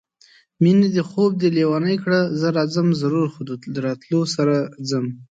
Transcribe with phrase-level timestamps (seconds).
[0.63, 3.41] مېنې دې خوب دې لېونی کړه زه راځم ضرور خو
[3.73, 4.55] د راتلو سره
[4.89, 5.05] ځم